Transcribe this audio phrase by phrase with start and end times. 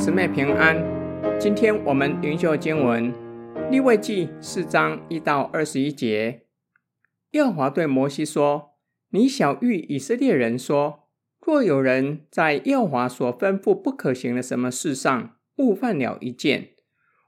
[0.00, 0.82] 姊妹平安。
[1.38, 3.12] 今天我们灵修经文
[3.70, 6.46] 利未记四章一到二十一节。
[7.32, 8.78] 耶和华对摩西说
[9.12, 11.10] ：“你晓諭以色列人说，
[11.44, 16.70] 若有人在耶和华所吩咐不可行的什么事上误犯了一件，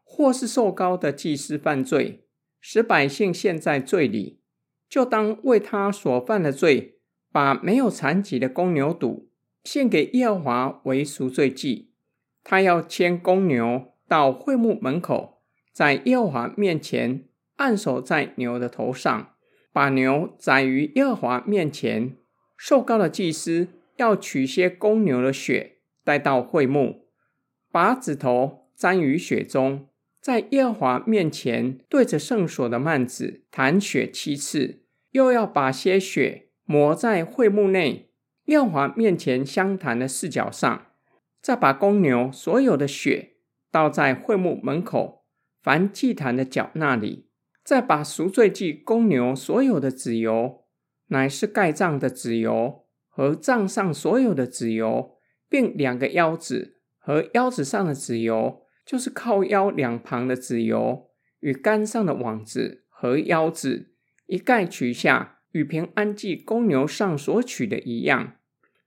[0.03, 2.25] 或是受膏的祭司犯罪，
[2.59, 4.41] 使百姓陷在罪里，
[4.89, 7.01] 就当为他所犯的罪，
[7.31, 9.27] 把没有残疾的公牛犊
[9.63, 11.91] 献给耶和华为赎罪祭。”
[12.45, 15.43] 他要牵公牛到会幕门口，
[15.73, 17.25] 在耶和华面前
[17.57, 19.35] 按手在牛的头上，
[19.73, 22.17] 把牛宰于耶和华面前。
[22.57, 27.07] 受膏的祭司要取些公牛的血带到会幕，
[27.71, 29.89] 把指头沾于血中，
[30.21, 38.11] 在耶和华面前对着圣所的幔子弹血七次，又要把些血抹在会幕内
[38.45, 40.87] 耶和华面前相谈的四角上。
[41.43, 43.33] 再把公牛所有的血
[43.69, 45.25] 倒在会幕门口
[45.61, 47.27] 凡祭坛的角那里，
[47.65, 50.65] 再把赎罪祭公牛所有的脂油，
[51.09, 55.17] 乃是盖脏的脂油和脏上所有的脂油，
[55.49, 63.95] 并两个腰子和腰子上的脂油，就是靠腰两旁的脂油与竿上的网子和腰子，
[64.27, 68.37] 一概取下，与平安祭公牛上所取的一样。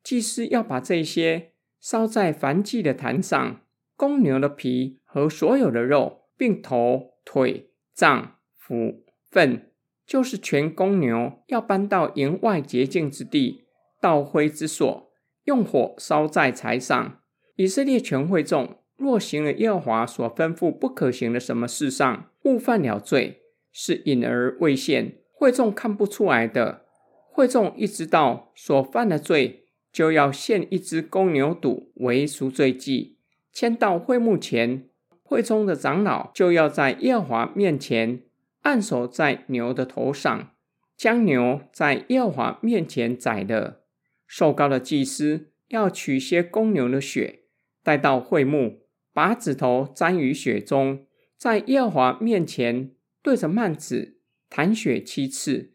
[0.02, 1.55] 祭司要把这些。
[1.86, 3.62] 烧在燔祭的坛上，
[3.96, 9.70] 公牛的皮和所有的肉，并头、腿、脏、腑、粪，
[10.04, 13.66] 就是全公牛，要搬到营外洁净之地，
[14.02, 15.12] 到灰之所，
[15.44, 17.20] 用火烧在柴上。
[17.56, 26.86] 以色列全会众若行了耶和华所吩咐不可行的什么事上，误犯了罪，是隐而未现，会众看不出来的。
[27.30, 29.65] 会众一知道所犯的罪，
[29.96, 33.16] 就要献一只公牛犊为赎罪祭，
[33.54, 34.90] 牵到会幕前。
[35.24, 38.24] 会中的长老就要在耶和华面前
[38.64, 40.52] 按手在牛的头上，
[40.98, 43.86] 将牛在耶和华面前宰了。
[44.28, 47.44] 受膏的祭司要取些公牛的血，
[47.82, 48.82] 带到会幕，
[49.14, 51.06] 把指头沾于血中，
[51.38, 52.92] 在耶和华面前
[53.24, 55.72] 对着幔子弹血七次，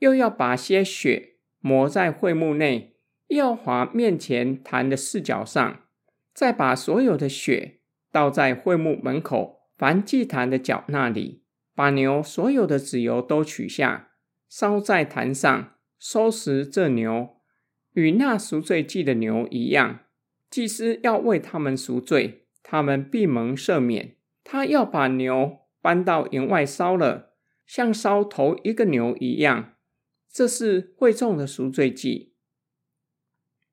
[0.00, 2.90] 又要把些血抹在会幕内。
[3.32, 5.80] 耶和华面前坛的四角上，
[6.34, 11.42] 再把所有的血倒在会幕门口凡祭坛的角那里，
[11.74, 14.10] 把牛所有的脂油都取下，
[14.50, 17.36] 烧在坛上，收拾这牛，
[17.94, 20.00] 与那赎罪祭的牛一样。
[20.50, 24.16] 祭司要为他们赎罪，他们必蒙赦免。
[24.44, 27.32] 他要把牛搬到营外烧了，
[27.66, 29.72] 像烧头一个牛一样。
[30.30, 32.31] 这是会众的赎罪祭。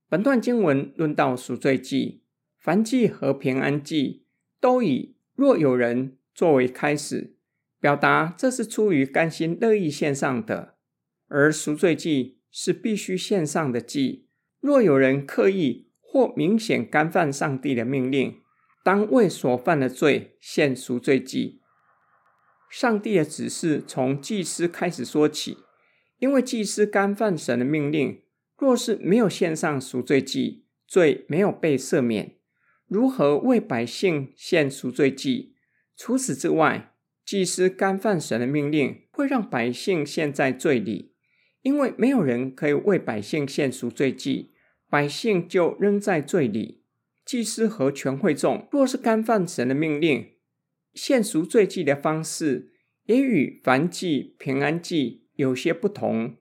[0.10, 2.24] 本段经文论到赎罪祭、
[2.60, 4.26] 燔祭和平安祭，
[4.60, 7.36] 都以“若有人”作为开始，
[7.80, 10.74] 表达这是出于甘心乐意献上的；
[11.28, 14.28] 而赎罪祭是必须献上的祭。
[14.60, 18.42] 若有人刻意或明显干犯上帝的命令，
[18.84, 21.62] 当为所犯的罪献赎罪祭。
[22.68, 25.60] 上帝的指示从祭司开始说起，
[26.18, 28.24] 因为祭司干犯神的命令。
[28.60, 32.36] 若是没有献上赎罪祭，罪没有被赦免，
[32.88, 35.56] 如何为百姓献赎罪祭？
[35.96, 36.94] 除此之外，
[37.26, 41.14] 祭司干犯神的命令，会让百姓陷在罪里，
[41.62, 44.52] 因为没有人可以为百姓献赎罪祭，
[44.90, 46.84] 百姓就仍在罪里。
[47.26, 50.32] 祭司和全会众若是干犯神的命令，
[50.94, 52.74] 献赎罪祭的方式
[53.06, 56.36] 也与凡祭、平安祭有些不同。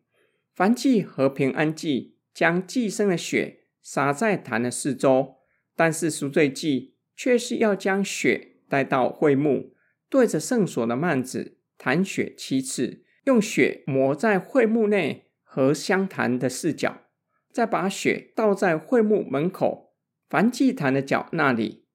[0.59, 5.37] 燔祭和平安祭将祭牲的血洒在坛的四周，
[5.77, 9.77] 但是赎罪祭却是要将血带到会幕，
[10.11, 17.05] 对着圣所的幔子弹血七次，用血抹在会幕内和香坛的四角，
[17.53, 19.95] 再把血倒在会幕门口
[20.29, 21.87] 燔祭坛的角那里，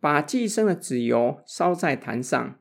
[0.00, 2.60] 把祭牲的脂油烧在坛上，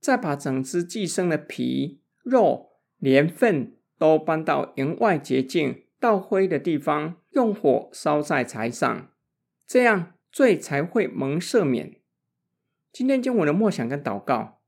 [0.00, 3.74] 再把整只祭牲的皮、肉连粪。
[3.98, 9.10] 都搬到营外洁净、倒灰的地方，用火烧在柴上，
[9.66, 11.96] 这样罪才会蒙赦免。
[12.92, 14.62] 今天经文的默想跟祷告：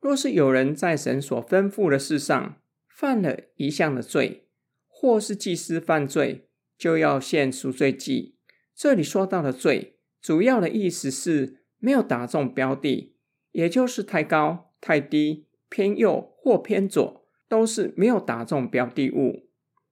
[0.00, 2.56] 若是有人在神所吩咐的事上
[2.88, 4.48] 犯了一项的罪，
[4.86, 6.48] 或是祭司犯罪，
[6.78, 8.36] 就要献赎罪祭。
[8.74, 13.16] 这里说到的罪，主要的意思是没有打中标的，
[13.52, 17.25] 也就是太高、太低、偏右或偏左。
[17.48, 19.48] 都是没有打中标的物。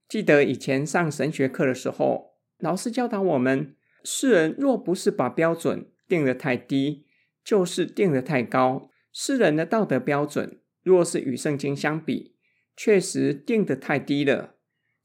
[0.07, 7.05] 记得以前上神学课的时候，老师教导我们：世人若不是把标准定得太低，
[7.43, 8.89] 就是定得太高。
[9.11, 12.35] 世人的道德标准，若是与圣经相比，
[12.75, 14.55] 确实定得太低了。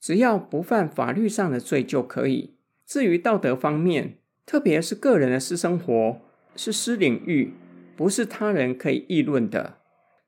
[0.01, 2.57] 只要不犯法律上的罪就可以。
[2.87, 6.21] 至于道德方面，特别是个人的私生活，
[6.57, 7.55] 是私领域，
[7.97, 9.80] 不是他人可以议论的。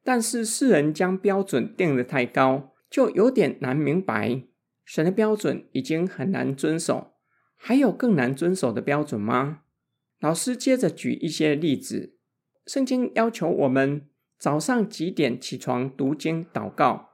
[0.05, 4.43] 但是世人将标准定得太高，就有点难明白。
[4.85, 7.15] 神的标准已经很难遵守，
[7.57, 9.61] 还有更难遵守的标准吗？
[10.21, 12.17] 老师接着举一些例子。
[12.67, 14.09] 圣经要求我们
[14.39, 17.11] 早上几点起床读经祷告？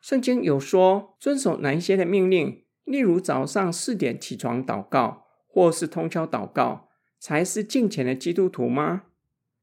[0.00, 2.64] 圣经有说遵守哪一些的命令？
[2.84, 9.04] 例如早上四点起床祷告，或是通宵祷告，才是敬虔的基督徒吗？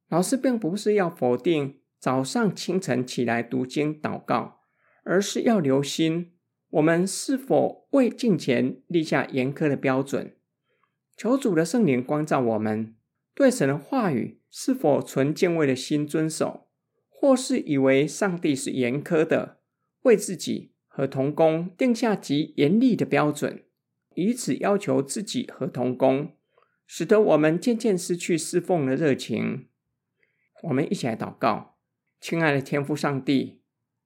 [0.09, 4.62] 老师并不是要否定早上清晨起来读经祷告，
[5.06, 6.33] 而是要留心
[6.71, 10.36] 我们是否为敬虔立下严苛的标准。
[11.15, 12.95] 求主的圣灵光照我们，
[13.33, 14.39] 对神的话语。
[14.53, 16.68] 是否存敬畏的心遵守，
[17.07, 19.62] 或是以为上帝是严苛的，
[20.01, 23.63] 为自己和同工定下极严厉的标准，
[24.13, 26.33] 以此要求自己和同工，
[26.86, 29.69] 使得我们渐渐失去侍奉的热情。
[30.63, 31.77] 我们一起来祷告，
[32.21, 33.62] 亲爱的天父上帝，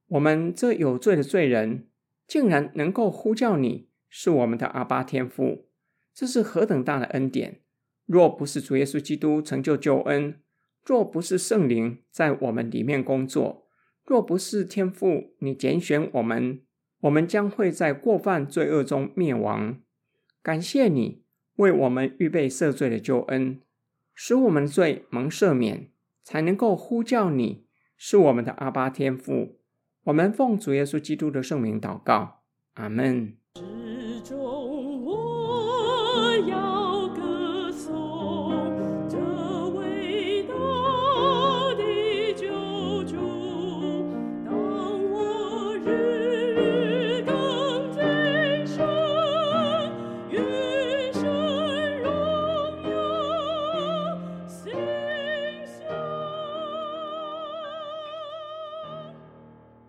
[0.07, 1.89] 我们这有罪的罪人，
[2.25, 5.67] 竟然能够呼叫你是我们的阿爸天父，
[6.13, 7.59] 这是何等大的恩典！
[8.05, 10.39] 若不是主耶稣基督成就救恩，
[10.85, 13.67] 若不是圣灵在我们里面工作，
[14.05, 16.61] 若不是天父你拣选我们，
[17.01, 19.81] 我们将会在过犯罪恶中灭亡。
[20.41, 21.25] 感谢你
[21.57, 23.59] 为我们预备赦罪的救恩，
[24.13, 25.91] 使我们罪蒙赦免，
[26.23, 27.64] 才能够呼叫你
[27.97, 29.59] 是我们的阿巴天父。
[30.03, 32.43] 我们奉主耶稣基督的圣名祷告，
[32.73, 33.37] 阿门。